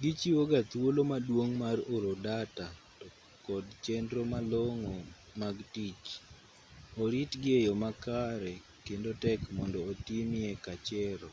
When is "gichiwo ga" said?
0.00-0.60